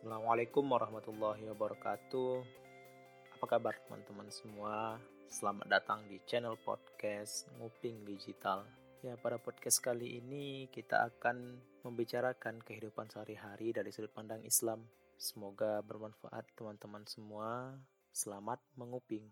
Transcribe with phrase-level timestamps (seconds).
[0.00, 2.40] Assalamualaikum warahmatullahi wabarakatuh.
[3.36, 4.96] Apa kabar teman-teman semua?
[5.28, 8.64] Selamat datang di channel podcast Nguping Digital.
[9.04, 14.88] Ya, pada podcast kali ini kita akan membicarakan kehidupan sehari-hari dari sudut pandang Islam.
[15.20, 17.76] Semoga bermanfaat teman-teman semua.
[18.08, 19.28] Selamat menguping.